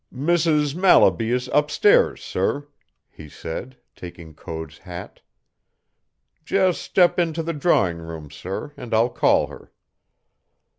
"Mrs. 0.11 0.73
Mallaby 0.73 1.29
is 1.29 1.47
up 1.49 1.69
stairs, 1.69 2.23
sir," 2.23 2.67
he 3.07 3.29
said, 3.29 3.77
taking 3.95 4.33
Code's 4.33 4.79
hat. 4.79 5.21
"Just 6.43 6.81
step 6.81 7.19
into 7.19 7.43
the 7.43 7.53
drawing 7.53 7.99
room, 7.99 8.31
sir, 8.31 8.73
and 8.77 8.95
I'll 8.95 9.11
call 9.11 9.45
her." 9.45 9.71